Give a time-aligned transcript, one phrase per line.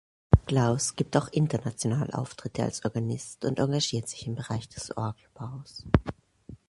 [0.47, 5.85] Glaus gibt auch international Auftritte als Organist und engagiert sich im Bereich des Orgelbaus.